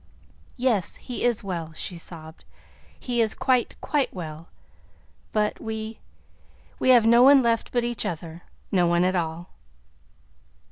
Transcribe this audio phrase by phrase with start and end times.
[0.57, 2.43] "Yes, he is well," she sobbed;
[2.99, 4.47] "he is quite, quite well,
[5.31, 5.99] but we
[6.79, 8.41] we have no one left but each other.
[8.71, 9.51] No one at all."